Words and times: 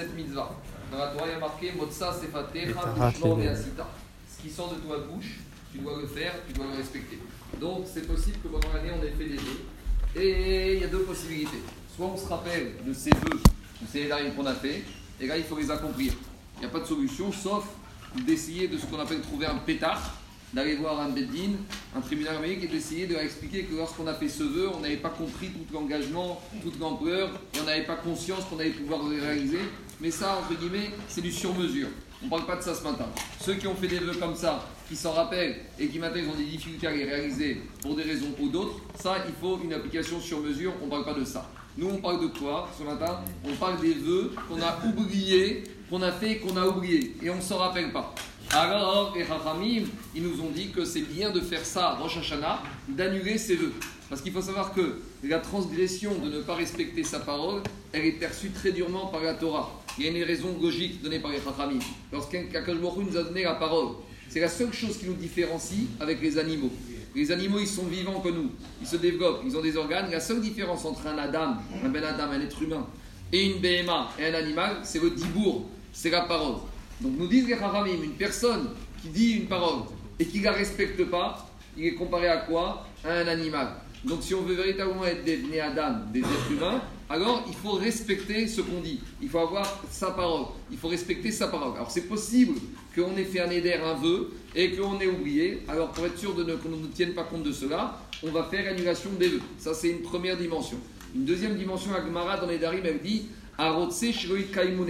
cette 0.00 0.16
mitzvah. 0.16 0.50
Dans 0.90 0.98
la 0.98 1.08
Torah, 1.08 1.26
il 1.26 1.32
y 1.32 1.34
a 1.34 1.38
marqué 1.38 1.72
Motsa. 1.72 2.10
Ve'asita. 2.10 3.88
Ce 4.28 4.42
qui 4.42 4.50
sort 4.50 4.74
de 4.74 4.76
toi 4.76 4.98
bouche, 4.98 5.40
tu 5.72 5.78
dois 5.78 6.00
le 6.00 6.06
faire, 6.06 6.34
tu 6.46 6.52
dois 6.54 6.66
le 6.66 6.76
respecter. 6.78 7.18
Donc 7.60 7.86
c'est 7.92 8.06
possible 8.06 8.38
que 8.42 8.48
pendant 8.48 8.72
l'année, 8.72 8.90
on 8.98 9.04
ait 9.04 9.10
fait 9.10 9.28
des 9.28 9.36
vœux. 9.36 9.60
Et 10.16 10.74
il 10.74 10.80
y 10.80 10.84
a 10.84 10.88
deux 10.88 11.02
possibilités. 11.02 11.62
Soit 11.94 12.06
on 12.06 12.16
se 12.16 12.26
rappelle 12.26 12.72
de 12.86 12.92
ces 12.92 13.10
vœux, 13.10 13.38
de 13.82 13.86
ces 13.90 14.00
édarines 14.00 14.34
qu'on 14.34 14.46
a 14.46 14.54
fait, 14.54 14.82
et 15.20 15.26
là, 15.26 15.36
il 15.36 15.44
faut 15.44 15.58
les 15.58 15.70
accomplir. 15.70 16.14
Il 16.56 16.60
n'y 16.60 16.66
a 16.66 16.70
pas 16.70 16.80
de 16.80 16.86
solution, 16.86 17.30
sauf 17.30 17.64
d'essayer 18.26 18.68
de 18.68 18.78
ce 18.78 18.86
qu'on 18.86 18.98
appelle 18.98 19.20
trouver 19.20 19.46
un 19.46 19.58
pétard, 19.58 20.14
d'aller 20.52 20.76
voir 20.76 21.00
un 21.00 21.08
beddin, 21.08 21.52
un 21.96 22.00
tribunal 22.00 22.36
américain, 22.36 22.64
et 22.64 22.68
d'essayer 22.68 23.06
de 23.06 23.14
leur 23.14 23.22
expliquer 23.22 23.64
que 23.64 23.74
lorsqu'on 23.74 24.06
a 24.06 24.14
fait 24.14 24.28
ce 24.28 24.42
vœu, 24.42 24.68
on 24.74 24.80
n'avait 24.80 24.96
pas 24.96 25.10
compris 25.10 25.48
tout 25.48 25.72
l'engagement, 25.72 26.40
toute 26.62 26.78
l'ampleur, 26.80 27.30
on 27.60 27.64
n'avait 27.64 27.84
pas 27.84 27.96
conscience 27.96 28.44
qu'on 28.44 28.58
allait 28.58 28.70
pouvoir 28.70 29.02
le 29.04 29.20
réaliser. 29.20 29.60
Mais 30.00 30.10
ça, 30.10 30.38
entre 30.38 30.58
guillemets, 30.58 30.90
c'est 31.08 31.20
du 31.20 31.30
sur-mesure. 31.30 31.88
On 32.22 32.26
ne 32.26 32.30
parle 32.30 32.46
pas 32.46 32.56
de 32.56 32.62
ça 32.62 32.74
ce 32.74 32.82
matin. 32.82 33.06
Ceux 33.40 33.54
qui 33.54 33.66
ont 33.66 33.74
fait 33.74 33.86
des 33.86 33.98
vœux 33.98 34.14
comme 34.14 34.34
ça, 34.34 34.66
qui 34.88 34.96
s'en 34.96 35.12
rappellent 35.12 35.56
et 35.78 35.88
qui 35.88 35.98
maintenant 35.98 36.20
ils 36.22 36.28
ont 36.28 36.34
des 36.34 36.44
difficultés 36.44 36.86
à 36.86 36.90
les 36.90 37.04
réaliser 37.04 37.62
pour 37.80 37.94
des 37.94 38.02
raisons 38.02 38.34
ou 38.38 38.48
d'autres, 38.48 38.80
ça, 39.00 39.24
il 39.26 39.34
faut 39.40 39.58
une 39.62 39.72
application 39.72 40.20
sur 40.20 40.40
mesure. 40.40 40.72
On 40.82 40.86
ne 40.86 40.90
parle 40.90 41.04
pas 41.04 41.14
de 41.14 41.24
ça. 41.24 41.48
Nous, 41.78 41.88
on 41.88 41.98
parle 41.98 42.20
de 42.20 42.26
quoi 42.26 42.68
ce 42.76 42.82
matin? 42.82 43.20
On 43.44 43.54
parle 43.54 43.80
des 43.80 43.94
vœux 43.94 44.32
qu'on 44.48 44.60
a 44.60 44.78
oubliés, 44.84 45.64
qu'on 45.88 46.02
a 46.02 46.12
fait 46.12 46.38
qu'on 46.38 46.56
a 46.56 46.66
oubliés. 46.66 47.14
Et 47.22 47.30
on 47.30 47.36
ne 47.36 47.40
s'en 47.40 47.58
rappelle 47.58 47.92
pas. 47.92 48.14
Alors, 48.52 49.14
les 49.16 49.22
Rachamim, 49.22 49.84
ils 50.12 50.22
nous 50.24 50.40
ont 50.40 50.50
dit 50.50 50.70
que 50.70 50.84
c'est 50.84 51.02
bien 51.02 51.30
de 51.30 51.40
faire 51.40 51.64
ça 51.64 51.90
Rosh 51.90 52.16
Hashanah, 52.16 52.60
d'annuler 52.88 53.38
ses 53.38 53.54
vœux. 53.54 53.72
Parce 54.08 54.20
qu'il 54.22 54.32
faut 54.32 54.42
savoir 54.42 54.74
que 54.74 54.98
la 55.22 55.38
transgression 55.38 56.18
de 56.18 56.28
ne 56.28 56.40
pas 56.40 56.56
respecter 56.56 57.04
sa 57.04 57.20
parole, 57.20 57.62
elle 57.92 58.06
est 58.06 58.18
perçue 58.18 58.50
très 58.50 58.72
durement 58.72 59.06
par 59.06 59.22
la 59.22 59.34
Torah. 59.34 59.80
Il 59.96 60.04
y 60.04 60.08
a 60.08 60.10
une 60.10 60.24
raison 60.24 60.48
logique 60.60 61.00
donnée 61.00 61.20
par 61.20 61.30
les 61.30 61.38
Chachamim. 61.38 61.78
Lorsqu'un 62.12 62.40
Hu 62.40 63.04
nous 63.08 63.16
a 63.16 63.22
donné 63.22 63.44
la 63.44 63.54
parole, 63.54 63.94
c'est 64.28 64.40
la 64.40 64.48
seule 64.48 64.72
chose 64.72 64.98
qui 64.98 65.06
nous 65.06 65.14
différencie 65.14 65.86
avec 66.00 66.20
les 66.20 66.36
animaux. 66.36 66.72
Les 67.14 67.30
animaux, 67.30 67.60
ils 67.60 67.68
sont 67.68 67.86
vivants 67.86 68.18
que 68.18 68.30
nous. 68.30 68.50
Ils 68.80 68.88
se 68.88 68.96
développent, 68.96 69.42
ils 69.46 69.56
ont 69.56 69.62
des 69.62 69.76
organes. 69.76 70.10
La 70.10 70.20
seule 70.20 70.40
différence 70.40 70.84
entre 70.84 71.06
un 71.06 71.18
Adam, 71.18 71.54
un 71.84 71.88
Ben 71.88 72.02
Adam, 72.02 72.32
un 72.32 72.40
être 72.40 72.60
humain, 72.60 72.84
et 73.32 73.46
une 73.46 73.60
BMA 73.60 74.10
et 74.18 74.26
un 74.26 74.34
animal, 74.34 74.78
c'est 74.82 75.00
le 75.00 75.10
dibour, 75.10 75.66
c'est 75.92 76.10
la 76.10 76.22
parole. 76.22 76.56
Donc 77.00 77.12
nous 77.18 77.26
disent 77.26 77.48
les 77.48 77.56
Chachamim, 77.56 78.02
une 78.02 78.12
personne 78.12 78.70
qui 79.00 79.08
dit 79.08 79.32
une 79.32 79.46
parole 79.46 79.84
et 80.18 80.26
qui 80.26 80.40
ne 80.40 80.44
la 80.44 80.52
respecte 80.52 81.02
pas, 81.04 81.48
il 81.76 81.86
est 81.86 81.94
comparé 81.94 82.28
à 82.28 82.38
quoi? 82.38 82.86
À 83.04 83.12
un 83.12 83.28
animal. 83.28 83.68
Donc 84.04 84.22
si 84.22 84.34
on 84.34 84.42
veut 84.42 84.54
véritablement 84.54 85.04
être 85.04 85.24
des 85.24 85.60
Adam, 85.60 86.00
des 86.12 86.20
êtres 86.20 86.52
humains, 86.52 86.82
alors 87.08 87.44
il 87.48 87.54
faut 87.54 87.72
respecter 87.72 88.46
ce 88.46 88.60
qu'on 88.60 88.80
dit. 88.80 89.00
Il 89.20 89.28
faut 89.28 89.38
avoir 89.38 89.82
sa 89.90 90.10
parole. 90.10 90.46
Il 90.70 90.78
faut 90.78 90.88
respecter 90.88 91.32
sa 91.32 91.48
parole. 91.48 91.74
Alors 91.74 91.90
c'est 91.90 92.06
possible 92.06 92.58
qu'on 92.94 93.16
ait 93.16 93.24
fait 93.24 93.40
un 93.40 93.50
éder, 93.50 93.74
un 93.74 93.94
vœu, 93.94 94.30
et 94.54 94.76
qu'on 94.76 95.00
ait 95.00 95.06
oublié. 95.06 95.62
Alors 95.68 95.90
pour 95.90 96.06
être 96.06 96.18
sûr 96.18 96.34
de 96.34 96.44
ne, 96.44 96.56
qu'on 96.56 96.68
ne 96.68 96.86
tienne 96.86 97.14
pas 97.14 97.24
compte 97.24 97.42
de 97.42 97.52
cela, 97.52 97.98
on 98.22 98.30
va 98.30 98.44
faire 98.44 98.70
annulation 98.70 99.10
des 99.18 99.28
vœux. 99.28 99.42
Ça 99.58 99.74
c'est 99.74 99.90
une 99.90 100.02
première 100.02 100.36
dimension. 100.36 100.76
Une 101.14 101.24
deuxième 101.24 101.56
dimension, 101.56 101.94
Agmara 101.94 102.36
dans 102.36 102.46
les 102.46 102.58
Darim, 102.58 102.82
elle 102.84 103.00
dit 103.00 103.26
Kaimun 103.58 104.86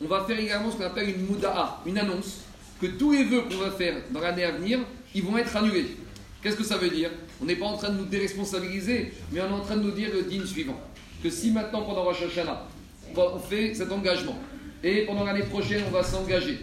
On 0.00 0.06
va 0.06 0.24
faire 0.24 0.38
également 0.38 0.70
ce 0.70 0.76
qu'on 0.76 0.84
appelle 0.84 1.10
une 1.10 1.26
Mouda'a, 1.26 1.80
une 1.86 1.96
annonce, 1.96 2.40
que 2.80 2.86
tous 2.86 3.12
les 3.12 3.24
vœux 3.24 3.42
qu'on 3.42 3.58
va 3.58 3.70
faire 3.70 4.02
dans 4.10 4.20
l'année 4.20 4.44
à 4.44 4.50
venir, 4.50 4.80
ils 5.14 5.22
vont 5.22 5.38
être 5.38 5.56
annulés. 5.56 5.96
Qu'est-ce 6.42 6.56
que 6.56 6.64
ça 6.64 6.76
veut 6.76 6.90
dire? 6.90 7.10
On 7.40 7.44
n'est 7.44 7.56
pas 7.56 7.66
en 7.66 7.76
train 7.76 7.90
de 7.90 7.98
nous 7.98 8.04
déresponsabiliser, 8.04 9.12
mais 9.32 9.40
on 9.40 9.46
est 9.46 9.60
en 9.60 9.60
train 9.60 9.76
de 9.76 9.82
nous 9.82 9.92
dire 9.92 10.10
le 10.12 10.22
digne 10.22 10.44
suivant. 10.44 10.78
Que 11.22 11.30
si 11.30 11.52
maintenant, 11.52 11.82
pendant 11.82 12.02
Rosh 12.02 12.22
Hashanah, 12.22 12.66
on, 13.16 13.38
fait 13.38 13.74
cet 13.74 13.92
engagement, 13.92 14.36
et 14.82 15.06
pendant 15.06 15.24
l'année 15.24 15.44
prochaine, 15.44 15.82
on 15.86 15.90
va 15.90 16.02
s'engager, 16.02 16.58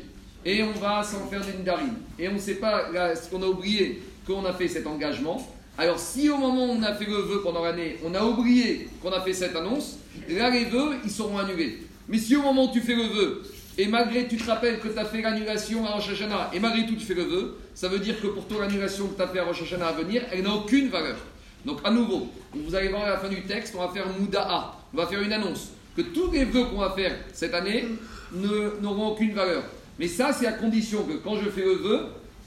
et 0.45 0.61
on 0.63 0.73
va 0.73 1.01
s'en 1.01 1.25
faire 1.27 1.45
des 1.45 1.53
nidarim, 1.53 1.95
et 2.19 2.27
on 2.27 2.33
ne 2.33 2.39
sait 2.39 2.55
pas 2.55 2.89
ce 3.15 3.29
qu'on 3.29 3.41
a 3.41 3.47
oublié 3.47 4.03
qu'on 4.27 4.43
a 4.45 4.53
fait 4.53 4.67
cet 4.67 4.85
engagement, 4.85 5.41
alors 5.81 5.97
si 5.97 6.29
au 6.29 6.37
moment 6.37 6.67
où 6.67 6.77
on 6.77 6.83
a 6.83 6.93
fait 6.93 7.05
le 7.05 7.15
vœu 7.15 7.41
pendant 7.41 7.63
l'année, 7.63 7.97
on 8.05 8.13
a 8.13 8.23
oublié 8.23 8.87
qu'on 9.01 9.11
a 9.11 9.19
fait 9.21 9.33
cette 9.33 9.55
annonce, 9.55 9.97
là 10.29 10.51
les 10.51 10.65
vœux, 10.65 10.91
ils 11.03 11.09
seront 11.09 11.39
annulés. 11.39 11.79
Mais 12.07 12.19
si 12.19 12.35
au 12.35 12.43
moment 12.43 12.69
où 12.69 12.71
tu 12.71 12.81
fais 12.81 12.93
le 12.93 13.05
vœu, 13.05 13.41
et 13.79 13.87
malgré 13.87 14.27
tu 14.27 14.37
te 14.37 14.45
rappelles 14.45 14.79
que 14.79 14.89
tu 14.89 14.99
as 14.99 15.05
fait 15.05 15.23
l'annulation 15.23 15.83
à 15.87 15.93
Rosh 15.93 16.09
et 16.53 16.59
malgré 16.59 16.85
tout 16.85 16.93
tu 16.93 17.03
fais 17.03 17.15
le 17.15 17.23
vœu, 17.23 17.57
ça 17.73 17.87
veut 17.87 17.97
dire 17.97 18.21
que 18.21 18.27
pour 18.27 18.45
toi 18.45 18.61
l'annulation 18.61 19.07
que 19.07 19.15
tu 19.15 19.21
as 19.23 19.27
fait 19.27 19.39
à 19.39 19.43
Rosh 19.43 19.73
à 19.73 19.91
venir, 19.93 20.21
elle 20.31 20.43
n'a 20.43 20.53
aucune 20.53 20.89
valeur. 20.89 21.17
Donc 21.65 21.79
à 21.83 21.89
nouveau, 21.89 22.27
vous 22.53 22.75
allez 22.75 22.89
voir 22.89 23.05
à 23.05 23.09
la 23.09 23.17
fin 23.17 23.29
du 23.29 23.41
texte, 23.41 23.73
on 23.75 23.81
va 23.81 23.91
faire 23.91 24.05
Mouda'a, 24.19 24.75
on 24.93 24.97
va 24.97 25.07
faire 25.07 25.23
une 25.23 25.33
annonce, 25.33 25.69
que 25.97 26.03
tous 26.03 26.29
les 26.31 26.45
vœux 26.45 26.65
qu'on 26.65 26.77
va 26.77 26.91
faire 26.91 27.15
cette 27.33 27.55
année 27.55 27.87
n'auront 28.33 29.13
aucune 29.13 29.33
valeur. 29.33 29.63
Mais 29.97 30.07
ça, 30.07 30.31
c'est 30.31 30.45
à 30.45 30.53
condition 30.53 31.05
que 31.05 31.13
quand 31.13 31.37
je 31.37 31.49
fais 31.49 31.63
le 31.63 31.73
vœu, 31.73 32.01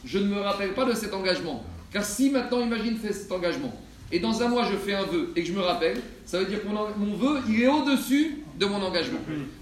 je 0.05 0.21
ne 0.21 0.27
me 0.27 0.39
rappelle 0.41 0.73
pas 0.73 0.85
de 0.85 0.95
cet 0.95 1.13
engagement. 1.13 1.65
Car 1.95 2.05
si 2.05 2.29
maintenant, 2.29 2.61
imagine, 2.61 2.97
fais 2.97 3.13
cet 3.13 3.31
engagement, 3.31 3.73
et 4.11 4.19
dans 4.19 4.43
un 4.43 4.49
mois, 4.49 4.65
je 4.71 4.77
fais 4.77 4.95
un 4.95 5.05
vœu 5.05 5.33
et 5.37 5.43
que 5.43 5.49
je 5.49 5.53
me 5.53 5.61
rappelle, 5.61 6.01
ça 6.27 6.41
veut 6.41 6.47
dire 6.47 6.61
que 6.61 6.67
mon, 6.69 7.17
vœu, 7.17 7.41
il 7.49 7.63
est 7.63 7.69
au-dessus 7.69 8.43
de 8.59 8.67
mon 8.67 8.83
engagement. 8.83 9.21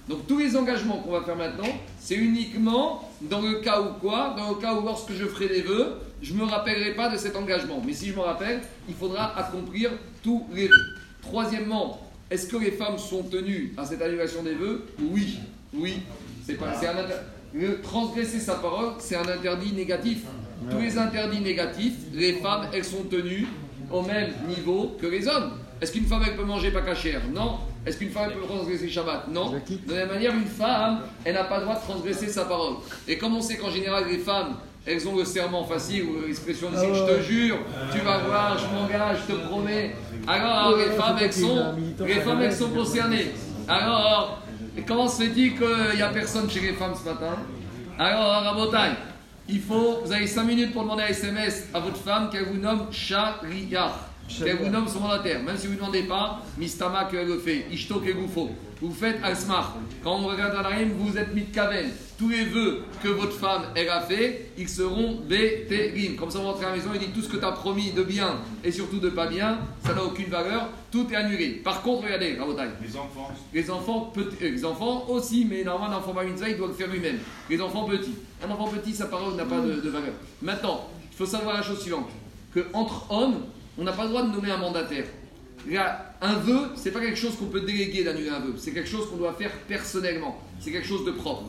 Donc 0.08 0.26
tous 0.26 0.38
les 0.38 0.56
engagements 0.56 0.96
qu'on 0.98 1.12
va 1.12 1.20
faire 1.22 1.36
maintenant, 1.36 1.68
c'est 2.00 2.14
uniquement 2.14 3.08
dans 3.20 3.42
le 3.42 3.60
cas 3.60 3.82
où 3.82 3.98
quoi? 4.00 4.34
Dans 4.36 4.48
le 4.48 4.54
cas 4.56 4.74
où 4.74 4.82
lorsque 4.82 5.12
je 5.12 5.26
ferai 5.26 5.48
des 5.48 5.60
vœux, 5.60 5.98
je 6.22 6.32
ne 6.32 6.38
me 6.38 6.44
rappellerai 6.44 6.94
pas 6.94 7.10
de 7.10 7.18
cet 7.18 7.36
engagement. 7.36 7.82
Mais 7.86 7.92
si 7.92 8.08
je 8.08 8.14
me 8.14 8.20
rappelle, 8.20 8.62
il 8.88 8.94
faudra 8.94 9.38
accomplir 9.38 9.90
tous 10.22 10.46
les 10.54 10.68
vœux. 10.68 10.96
Troisièmement, 11.20 12.10
est-ce 12.30 12.46
que 12.46 12.56
les 12.56 12.72
femmes 12.72 12.98
sont 12.98 13.24
tenues 13.24 13.74
à 13.76 13.84
cette 13.84 14.00
annulation 14.00 14.42
des 14.42 14.54
vœux? 14.54 14.86
Oui, 15.00 15.38
oui. 15.74 16.00
C'est 16.46 16.54
pas, 16.54 16.74
transgresser 17.82 18.40
sa 18.40 18.54
parole, 18.54 18.94
c'est 18.98 19.16
un 19.16 19.28
interdit 19.28 19.72
négatif. 19.72 20.24
Tous 20.70 20.78
les 20.78 20.98
interdits 20.98 21.40
négatifs, 21.40 21.94
les 22.12 22.34
femmes, 22.34 22.66
elles 22.72 22.84
sont 22.84 23.04
tenues 23.04 23.46
au 23.90 24.02
même 24.02 24.32
niveau 24.48 24.96
que 25.00 25.06
les 25.06 25.26
hommes. 25.28 25.52
Est-ce 25.80 25.92
qu'une 25.92 26.06
femme, 26.06 26.22
elle 26.26 26.36
peut 26.36 26.44
manger 26.44 26.70
pas 26.70 26.82
cachère 26.82 27.20
Non. 27.32 27.58
Est-ce 27.84 27.98
qu'une 27.98 28.10
femme, 28.10 28.30
elle 28.30 28.38
peut 28.38 28.46
transgresser 28.46 28.88
Shabbat? 28.88 29.28
Non. 29.28 29.50
De 29.50 29.92
la 29.92 30.06
même 30.06 30.08
manière, 30.08 30.32
une 30.32 30.46
femme, 30.46 31.00
elle 31.24 31.34
n'a 31.34 31.44
pas 31.44 31.58
le 31.58 31.64
droit 31.64 31.74
de 31.74 31.80
transgresser 31.80 32.28
sa 32.28 32.44
parole. 32.44 32.74
Et 33.08 33.18
comme 33.18 33.34
on 33.36 33.40
sait 33.40 33.56
qu'en 33.56 33.70
général, 33.70 34.04
les 34.08 34.18
femmes, 34.18 34.54
elles 34.86 35.06
ont 35.08 35.16
le 35.16 35.24
serment 35.24 35.64
facile 35.64 36.04
ou 36.04 36.26
l'expression 36.26 36.70
de 36.70 36.76
je 36.76 37.14
te 37.14 37.22
jure, 37.22 37.58
tu 37.92 37.98
vas 37.98 38.18
voir, 38.18 38.58
je 38.58 38.66
m'engage, 38.74 39.18
je 39.28 39.34
te 39.34 39.38
promets. 39.46 39.94
Alors, 40.26 40.76
les 40.76 40.90
femmes, 40.90 41.16
elles 41.20 41.32
sont, 41.32 41.74
les 42.04 42.14
femmes, 42.14 42.42
elles 42.42 42.54
sont 42.54 42.70
concernées. 42.70 43.32
Alors, 43.68 44.40
comment 44.86 45.08
se 45.08 45.22
fait-il 45.22 45.56
qu'il 45.56 45.96
n'y 45.96 46.02
a 46.02 46.08
personne 46.08 46.48
chez 46.48 46.60
les 46.60 46.72
femmes 46.72 46.94
ce 46.94 47.08
matin? 47.08 47.36
Alors, 47.98 48.32
à 48.32 48.52
Bretagne, 48.54 48.94
il 49.52 49.60
faut, 49.60 50.00
vous 50.02 50.12
avez 50.12 50.26
5 50.26 50.44
minutes 50.44 50.72
pour 50.72 50.82
demander 50.82 51.02
un 51.02 51.08
SMS 51.08 51.68
à 51.74 51.80
votre 51.80 51.98
femme 51.98 52.30
qu'elle 52.30 52.46
vous 52.46 52.58
nomme 52.58 52.86
Shariach. 52.90 54.11
Qu'elle 54.38 54.56
vous 54.58 54.68
nomme 54.70 54.88
son 54.88 55.00
mandataire. 55.00 55.42
Même 55.42 55.56
si 55.56 55.66
vous 55.66 55.72
ne 55.74 55.78
demandez 55.78 56.02
pas, 56.04 56.42
Mistama 56.58 57.04
qu'elle 57.06 57.26
le 57.28 57.38
fait. 57.38 57.66
Ishto 57.70 58.00
Kegoufo. 58.00 58.50
Vous 58.80 58.92
faites 58.92 59.18
Alsmar. 59.22 59.76
Quand 60.02 60.16
on 60.16 60.26
regarde 60.26 60.54
dans 60.54 60.62
la 60.62 60.68
rime, 60.70 60.92
vous 60.98 61.16
êtes 61.16 61.32
Mitkaven. 61.34 61.86
Tous 62.18 62.28
les 62.28 62.44
vœux 62.46 62.82
que 63.02 63.08
votre 63.08 63.32
femme 63.36 63.62
elle 63.76 63.88
a 63.88 64.00
fait, 64.00 64.50
ils 64.58 64.68
seront 64.68 65.20
Beterim. 65.28 66.16
Comme 66.16 66.30
ça, 66.30 66.38
vous 66.40 66.46
rentrez 66.46 66.64
à 66.66 66.70
la 66.70 66.76
maison 66.76 66.90
et 66.94 66.98
dit 66.98 67.06
tout 67.14 67.20
ce 67.22 67.28
que 67.28 67.36
tu 67.36 67.44
as 67.44 67.52
promis 67.52 67.92
de 67.92 68.02
bien 68.02 68.38
et 68.64 68.72
surtout 68.72 68.98
de 68.98 69.08
pas 69.08 69.26
bien, 69.28 69.58
ça 69.84 69.94
n'a 69.94 70.02
aucune 70.04 70.26
valeur. 70.28 70.68
Tout 70.90 71.06
est 71.12 71.16
annulé. 71.16 71.60
Par 71.64 71.82
contre, 71.82 72.04
regardez, 72.04 72.36
Rabotai. 72.36 72.62
Les 72.82 72.96
enfants. 72.96 73.30
Les 73.52 73.70
enfants, 73.70 74.12
petits- 74.14 74.36
euh, 74.44 74.50
les 74.50 74.64
enfants 74.64 75.04
aussi, 75.08 75.46
mais 75.48 75.62
normalement, 75.64 75.96
un 75.96 75.98
enfant 75.98 76.14
mitzvah, 76.24 76.48
il 76.48 76.56
doit 76.56 76.68
le 76.68 76.74
faire 76.74 76.88
lui-même. 76.88 77.18
Les 77.50 77.60
enfants 77.60 77.84
petits. 77.84 78.14
Un 78.44 78.50
enfant 78.50 78.66
petit, 78.68 78.94
sa 78.94 79.06
parole 79.06 79.34
n'a 79.34 79.44
pas 79.44 79.60
de, 79.60 79.80
de 79.80 79.88
valeur. 79.90 80.12
Maintenant, 80.42 80.88
il 81.10 81.16
faut 81.16 81.26
savoir 81.26 81.54
la 81.56 81.62
chose 81.62 81.80
suivante 81.80 82.08
que 82.54 82.60
entre 82.72 83.06
hommes, 83.10 83.36
on 83.78 83.84
n'a 83.84 83.92
pas 83.92 84.04
le 84.04 84.08
droit 84.10 84.22
de 84.22 84.32
nommer 84.32 84.50
un 84.50 84.58
mandataire. 84.58 85.04
Un 86.20 86.34
vœu, 86.34 86.70
c'est 86.76 86.90
pas 86.90 87.00
quelque 87.00 87.18
chose 87.18 87.36
qu'on 87.36 87.46
peut 87.46 87.60
déléguer 87.60 88.04
d'annuler 88.04 88.30
un 88.30 88.40
vœu. 88.40 88.54
C'est 88.56 88.72
quelque 88.72 88.88
chose 88.88 89.08
qu'on 89.08 89.16
doit 89.16 89.32
faire 89.32 89.52
personnellement. 89.68 90.40
C'est 90.60 90.72
quelque 90.72 90.86
chose 90.86 91.04
de 91.04 91.12
propre. 91.12 91.44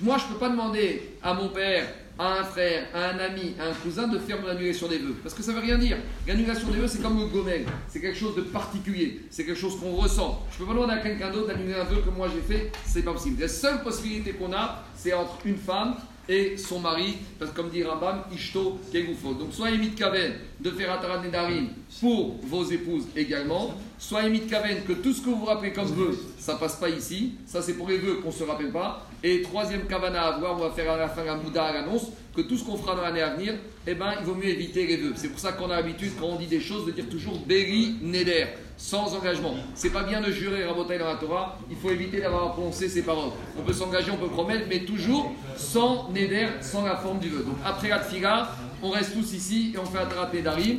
Moi, 0.00 0.16
je 0.18 0.32
peux 0.32 0.38
pas 0.38 0.48
demander 0.48 1.16
à 1.22 1.34
mon 1.34 1.48
père, 1.48 1.86
à 2.20 2.38
un 2.38 2.44
frère, 2.44 2.86
à 2.94 3.10
un 3.10 3.18
ami, 3.18 3.54
à 3.60 3.68
un 3.68 3.74
cousin 3.74 4.06
de 4.06 4.18
faire 4.18 4.40
mon 4.40 4.48
annulation 4.48 4.86
des 4.86 4.98
vœux. 4.98 5.16
Parce 5.22 5.34
que 5.34 5.42
ça 5.42 5.52
veut 5.52 5.60
rien 5.60 5.76
dire. 5.76 5.96
L'annulation 6.26 6.68
des 6.68 6.78
vœux, 6.78 6.86
c'est 6.86 7.02
comme 7.02 7.18
le 7.18 7.26
gomel. 7.26 7.66
C'est 7.88 8.00
quelque 8.00 8.18
chose 8.18 8.36
de 8.36 8.42
particulier. 8.42 9.22
C'est 9.30 9.44
quelque 9.44 9.58
chose 9.58 9.78
qu'on 9.80 9.96
ressent. 9.96 10.46
Je 10.52 10.58
peux 10.58 10.66
pas 10.66 10.74
demander 10.74 10.94
à 10.94 10.98
quelqu'un 10.98 11.32
d'autre 11.32 11.48
d'annuler 11.48 11.74
un 11.74 11.84
vœu 11.84 12.00
que 12.04 12.10
moi 12.10 12.28
j'ai 12.32 12.40
fait. 12.42 12.70
C'est 12.86 13.02
pas 13.02 13.12
possible. 13.12 13.40
La 13.40 13.48
seule 13.48 13.82
possibilité 13.82 14.32
qu'on 14.32 14.52
a, 14.52 14.84
c'est 14.94 15.12
entre 15.12 15.38
une 15.44 15.58
femme 15.58 15.96
et 16.28 16.56
son 16.56 16.80
mari, 16.80 17.16
parce 17.38 17.50
que 17.52 17.56
comme 17.56 17.70
dit 17.70 17.82
Rambam, 17.82 18.22
Ishto 18.34 18.78
Kegoufo. 18.92 19.34
Donc 19.34 19.52
soyez 19.52 19.78
mitkaven 19.78 20.34
de 20.60 20.70
faire 20.70 20.92
Atarat 20.92 21.22
Nedarim 21.22 21.68
pour 22.00 22.36
vos 22.42 22.64
épouses 22.64 23.06
également. 23.16 23.74
Soyez 23.98 24.30
mitkaven 24.30 24.84
que 24.86 24.92
tout 24.92 25.12
ce 25.12 25.20
que 25.20 25.26
vous 25.26 25.40
vous 25.40 25.44
rappelez 25.46 25.72
comme 25.72 25.86
vœu, 25.86 26.16
ça 26.38 26.54
passe 26.54 26.76
pas 26.76 26.88
ici. 26.88 27.32
Ça 27.46 27.60
c'est 27.62 27.74
pour 27.74 27.88
les 27.88 27.98
vœux 27.98 28.20
qu'on 28.22 28.30
se 28.30 28.44
rappelle 28.44 28.70
pas. 28.70 29.04
Et 29.24 29.42
troisième 29.42 29.86
kavana 29.86 30.22
à 30.22 30.34
avoir, 30.34 30.54
on 30.54 30.60
va 30.60 30.70
faire 30.70 30.92
à 30.92 30.96
la 30.96 31.08
fin 31.08 31.24
la 31.24 31.34
mouda 31.34 31.64
à 31.64 31.72
l'annonce, 31.72 32.06
que 32.36 32.42
tout 32.42 32.56
ce 32.56 32.64
qu'on 32.64 32.76
fera 32.76 32.94
dans 32.94 33.02
l'année 33.02 33.22
à 33.22 33.34
venir, 33.34 33.54
eh 33.84 33.94
ben, 33.94 34.12
il 34.20 34.24
vaut 34.24 34.36
mieux 34.36 34.48
éviter 34.48 34.86
les 34.86 34.96
vœux. 34.96 35.14
C'est 35.16 35.28
pour 35.28 35.40
ça 35.40 35.50
qu'on 35.50 35.68
a 35.70 35.76
l'habitude, 35.76 36.12
quand 36.20 36.26
on 36.26 36.36
dit 36.36 36.46
des 36.46 36.60
choses, 36.60 36.86
de 36.86 36.92
dire 36.92 37.08
toujours 37.08 37.40
Beri 37.40 37.96
Neder, 38.00 38.46
sans 38.76 39.12
engagement. 39.16 39.54
C'est 39.74 39.90
pas 39.90 40.04
bien 40.04 40.20
de 40.20 40.30
jurer 40.30 40.64
Rabotai 40.64 40.98
dans 40.98 41.08
la 41.08 41.16
Torah, 41.16 41.58
il 41.68 41.76
faut 41.76 41.90
éviter 41.90 42.20
d'avoir 42.20 42.44
à 42.44 42.52
prononcer 42.52 42.88
ces 42.88 43.02
paroles. 43.02 43.32
On 43.58 43.62
peut 43.62 43.72
s'engager, 43.72 44.12
on 44.12 44.16
peut 44.16 44.28
promettre, 44.28 44.66
mais 44.68 44.84
toujours 44.84 45.32
sans 45.56 46.08
Neder, 46.10 46.46
sans 46.60 46.84
la 46.84 46.96
forme 46.96 47.18
du 47.18 47.28
vœu. 47.28 47.42
Donc 47.42 47.56
après 47.64 47.88
la 47.88 47.98
Tfila, 47.98 48.52
on 48.80 48.90
reste 48.90 49.14
tous 49.14 49.32
ici 49.32 49.72
et 49.74 49.78
on 49.78 49.84
fait 49.84 49.98
attraper 49.98 50.42
Darim. 50.42 50.78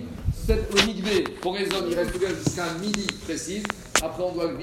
Cette, 0.50 0.74
le 0.74 1.24
pour 1.42 1.56
les 1.56 1.72
hommes, 1.76 1.86
il 1.92 1.96
reste 1.96 2.14
jusqu'à 2.44 2.74
midi 2.82 3.06
précis. 3.24 3.62
Après, 4.02 4.24
on 4.24 4.32
doit 4.32 4.52